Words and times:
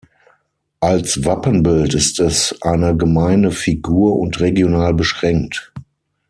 Als 0.79 1.25
Wappenbild 1.25 1.93
ist 1.93 2.19
es 2.19 2.55
eine 2.63 2.97
gemeine 2.97 3.51
Figur 3.51 4.17
und 4.17 4.39
regional 4.39 4.95
beschränkt. 4.95 5.71